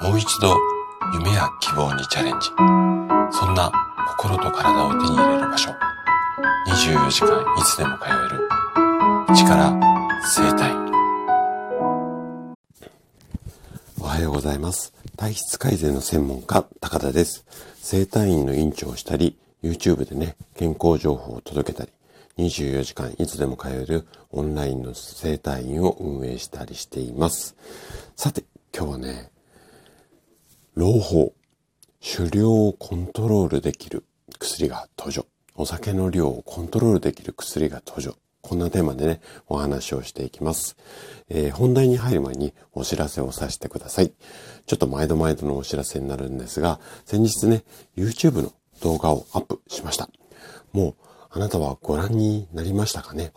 [0.00, 0.54] もう一度
[1.14, 2.48] 夢や希望にチャレンジ。
[3.30, 3.72] そんな
[4.18, 5.70] 心と体を手に入れる場所。
[6.68, 9.34] 24時間いつでも通える。
[9.34, 9.72] 力
[10.22, 10.70] 生体。
[13.98, 14.92] おはようございます。
[15.16, 17.46] 体質改善の専門家、高田です。
[17.80, 21.92] 生体院の院長をしたり、YouTube でね、健康情報を届けたり、
[22.36, 27.56] 24時間いつでも通えるオンラインの生体院を運営したりしています。
[28.14, 28.44] さて、
[28.76, 29.30] 今日はね、
[30.78, 31.32] 朗報、
[32.02, 34.04] 狩猟をコントロールできる
[34.38, 35.24] 薬が登場。
[35.54, 38.14] お酒の量をコントロールできる薬が登場。
[38.42, 40.76] こんなテーマでね、お話をしていきます。
[41.30, 44.12] えー、本題に入る前にお知らせをさせてください。
[44.66, 47.64] ちょっと毎度毎度のお知らせになるんですが、先日ね、
[47.96, 48.52] YouTube の
[48.82, 50.10] 動画をアップしました。
[50.74, 50.94] もう、
[51.30, 53.32] あなたはご覧になりましたかね？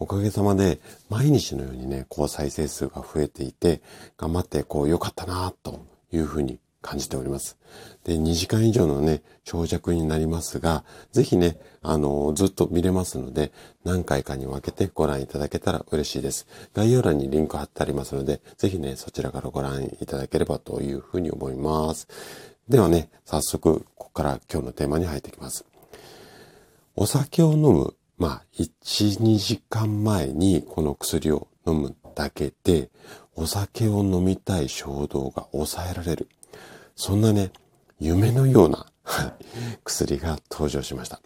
[0.00, 3.80] おかげさまで、毎日のようにね、こう再生数が増えていて、
[4.16, 7.56] 頑張ってこう良かったなというふうに感じております。
[8.04, 13.52] で、2時間以上のね、長尺になりますが、ぜひね、あの、ずっと見れますので、
[13.84, 16.46] 何回かに分けてご覧いただけたら嬉しいです。
[16.74, 22.06] 概要欄にリンク貼ってありますので、ぜひね、そちらからご覧いただければというふうに思います。
[22.68, 25.64] ではね、早速、ここから今日のテーマに入っていきます。
[26.96, 32.90] お酒を飲む、まあ、1、2時間前にこの薬を飲むだけで、
[33.36, 36.28] お酒を飲みたい衝動が抑えられる。
[36.96, 37.50] そんなね、
[37.98, 38.86] 夢のような
[39.84, 41.20] 薬が登場しました。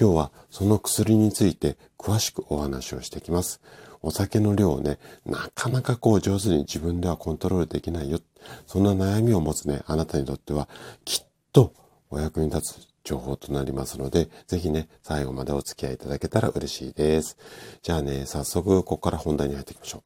[0.00, 3.60] 今日はその薬について詳しくお話をしていきます。
[4.02, 8.18] お酒の量をね、なかなかこう上手に自分ではコントロールできないよ。
[8.66, 10.68] そんな悩みを持つね、あなたにとっては
[11.04, 11.74] きっと
[12.08, 17.36] お役に立つ情報となりますので、ぜひね、最後までお付き合いいただけたら嬉しいです。
[17.82, 20.02] じゃあね、早速ここから本題に入っていきましょ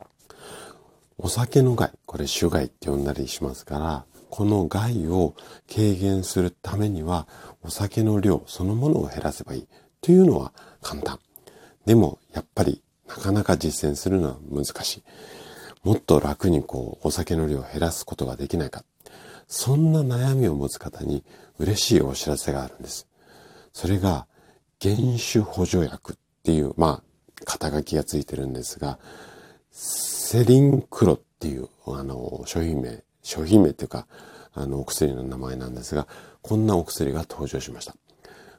[0.00, 0.04] う。
[1.16, 5.34] お酒の害、これ酒害って呼んだりしますから、この害を
[5.70, 7.28] 軽減するためには、
[7.62, 9.68] お酒の量そのものを減らせばいい
[10.00, 11.20] というのは簡単。
[11.84, 15.02] でも、やっぱりなかなか実践するのは難しい。
[15.84, 18.86] もっと楽にこう、お酒の量を減らすことができないか。
[19.48, 21.22] そんな悩みを持つ方に
[21.58, 23.06] 嬉しいお知らせがあるんです。
[23.74, 24.26] それが、
[24.80, 28.98] 原酒補助薬っていう、まあ、肩書きがついてるんですが、
[29.72, 34.06] セリンクロっていう、あの、商品名商品名っていうか、
[34.54, 36.06] あの、お薬の名前なんですが、
[36.42, 37.94] こんなお薬が登場しました。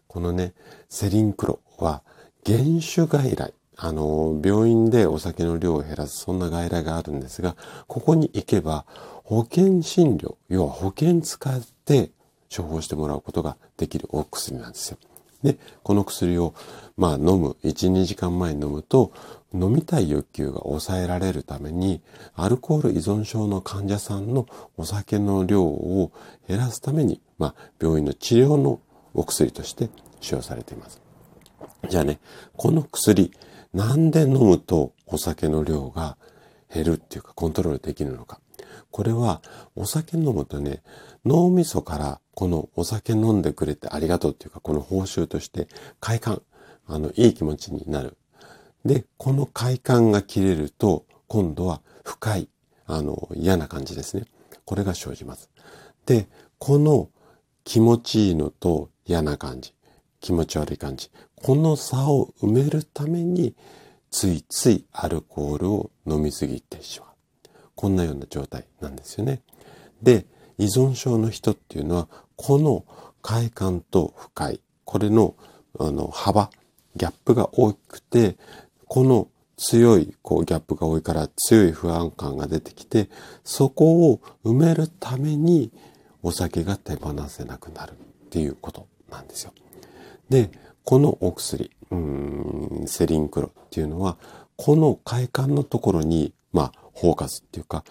[0.07, 0.53] このね、
[0.89, 2.03] セリンクロは
[2.45, 7.55] 原種外来、あの、病院でお酒の量を減らす、そんな外来があるんですが、
[7.87, 8.85] ここに行けば、
[9.23, 12.11] 保険診療、要は保険使って
[12.55, 14.97] 処方してもらうことができるお薬なんですよ。
[15.43, 16.53] で、この薬を、
[16.97, 19.11] まあ飲む、1、2時間前に飲むと、
[19.53, 22.01] 飲みたい欲求が抑えられるために、
[22.35, 26.11] アルコール依存症の患者さんのお酒の量を
[26.47, 28.79] 減らすために、まあ、病院の治療の
[29.13, 29.89] お薬として
[30.21, 31.01] 使用されています。
[31.89, 32.19] じゃあね、
[32.55, 33.31] この薬、
[33.73, 36.17] なんで飲むとお酒の量が
[36.73, 38.39] 減るっていうかコントロールできるのか。
[38.91, 39.41] これは
[39.75, 40.83] お酒飲むとね、
[41.25, 45.67] 脳みそからこのお酒飲んでくれてありがとうっていうか、この報酬として
[45.99, 46.41] 快感、
[46.87, 48.17] あの、いい気持ちになる。
[48.85, 52.49] で、この快感が切れると、今度は不快、
[52.85, 54.25] あの、嫌な感じですね。
[54.65, 55.49] これが生じます。
[56.05, 57.09] で、この
[57.63, 59.73] 気持ちいいのと嫌な感じ、
[60.19, 63.55] 気持ち悪い感じ、この差を埋めるために、
[64.11, 67.12] ついついアルコールを飲みすぎてしまう。
[67.75, 69.41] こんなような状態なんですよね。
[70.01, 70.25] で、
[70.57, 72.85] 依存症の人っていうのは、この
[73.21, 75.35] 快感と不快、これの
[75.79, 76.51] あの幅、
[76.95, 78.37] ギャップが大きくて、
[78.87, 83.09] この強いこうギャップが多いから強い不安感が出てきて、
[83.43, 85.71] そこを埋めるために
[86.21, 87.95] お酒が手放せなくなるっ
[88.29, 89.53] ていうことなんですよ。
[90.29, 90.51] で、
[90.83, 94.17] このお薬、うんセリンクロっていうのは、
[94.57, 97.83] この快感のところに、まあ、フォーカスっていうか、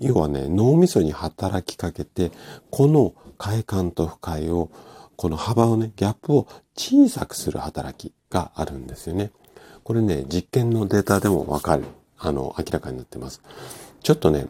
[0.00, 2.32] 要はね、脳みそに働きかけて、
[2.70, 4.70] この快感と不快を、
[5.16, 9.30] この幅をね、ギャップを小さくする働きがあるんですよね。
[9.84, 11.84] これね、実験のデータでもわかる、
[12.18, 13.40] あの、明らかになってます。
[14.02, 14.46] ちょっとね、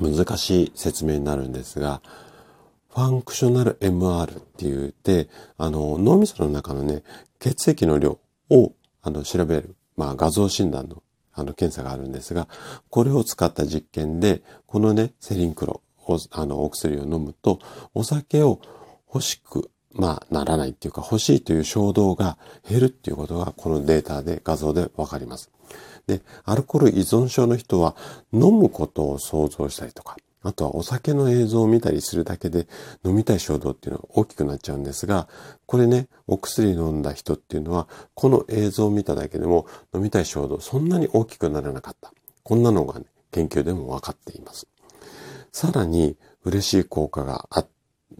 [0.00, 2.02] 難しい説明になるんですが、
[2.90, 7.02] ファンクショナル MR って言って、あの、脳みその中のね、
[7.38, 8.18] 血液の量
[8.50, 8.72] を、
[9.02, 11.02] あの、調べる、まあ、画像診断の
[11.38, 12.48] あの、検査があるんですが、
[12.90, 17.58] これを使った実験で、このね、セリンクロを、あの、お薬を飲むと、
[17.94, 18.60] お酒を
[19.12, 22.38] 欲しく、まあ、ならないっていうか、欲しいという衝動が
[22.68, 25.50] 減るっていうことが、このデータで、画像でわかります。
[26.06, 27.96] で、アルコール依存症の人は、
[28.32, 32.68] 飲むことを想像したりとか、あとはお酒の映像を見たりするだけで
[33.04, 35.28] 飲みたい衝動っていうのは大きくなっちゃうんですが、
[35.66, 42.12] これね、お薬飲んだ人っていうのは、この映像を見ただけでも飲みたい衝動そんなに大きくならなかった。
[42.42, 44.66] こんなのがね、研究でも分かっています。
[45.52, 47.66] さらに嬉しい効果があ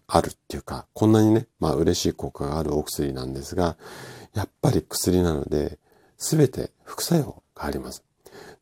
[0.06, 3.76] あるっていうか、こんなにね、まあ嬉しい効果があるお薬なんですが、
[4.34, 5.78] やっぱり薬なので、
[6.16, 8.07] すべて副作用があります。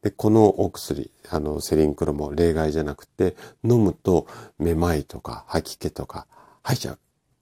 [0.02, 4.26] で、このお薬、あの、セリンクロも例外じゃなくて、飲むと
[4.58, 6.26] めまいとか吐き気とか
[6.62, 6.98] 吐いちゃう。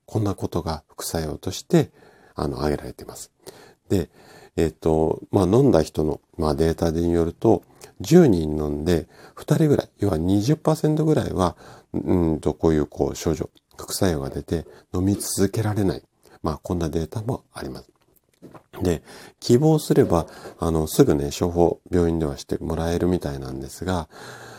[0.07, 1.91] こんなことが副作用として、
[2.35, 3.33] あの、挙げられています。
[3.89, 4.11] で、
[4.57, 7.63] えっ、ー、と、まあ、飲んだ人の、まあ、データによると、
[8.01, 11.57] 10人飲んで、2人ぐらい、要は20%ぐらいは、
[11.93, 16.03] うんと、こういうこう症状、副作用が出て飲み続けられない。
[16.43, 17.94] まあ、こんなデータもあります。
[18.83, 19.03] で、
[19.41, 20.27] 希望すれば、
[20.59, 24.09] あの、すぐね、処方、病院ではしてもらえるみたいなんですが、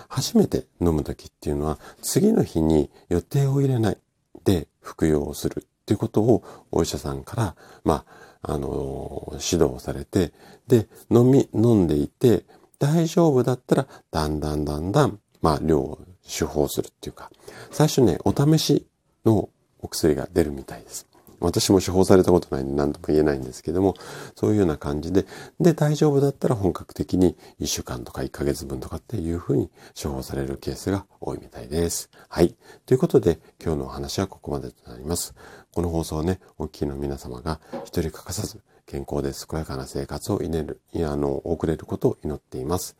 [0.08, 3.98] 初めて飲む時っていうのは、次の日に予定を入れない
[4.44, 8.06] で服用をするっていうことをお医者さんから、ま
[8.42, 10.32] あ、あの、指導されて、
[10.68, 12.46] で、飲み、飲んでいて、
[12.80, 17.32] 大丈夫だったら、だんだんだんだん、まあ、量を処方するっていうか、
[17.72, 18.88] 最初ね、お試し
[19.26, 19.50] の
[19.80, 21.08] お薬が出るみたいです。
[21.40, 23.96] 私も処方されたことないんで何とも言えないんですけども、
[24.36, 25.26] そういうような感じで、
[25.60, 29.70] で、大丈夫だったら本格的に1週間とか1ヶ月分とかっていうふうに
[30.02, 32.10] 処方されるケースが多いみたいです。
[32.30, 32.56] はい。
[32.86, 35.34] ということで、今日のお話はここまでとなります。
[35.74, 42.96] この放送ね、大きいの皆様が一人欠かさず健康で健やかな生活を祈る、いや、あの、送れることを祈っています。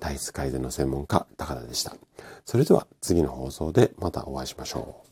[0.00, 1.96] 体質改善の専門家、高田でした。
[2.44, 5.11] それでは次の放送でまたお会いしましょう。